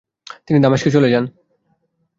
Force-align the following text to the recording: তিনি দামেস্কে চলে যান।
তিনি 0.47 0.59
দামেস্কে 0.59 0.89
চলে 0.91 1.09
যান। 1.13 1.25